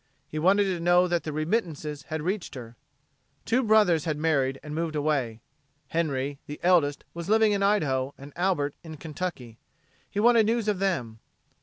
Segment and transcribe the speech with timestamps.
[0.27, 2.75] He wanted to know that the remittances had reached her.
[3.45, 5.41] Two brothers had married and moved away.
[5.89, 9.59] Henry, the eldest, was living in Idaho, and Albert in Kentucky.
[10.09, 11.19] He wanted news of them.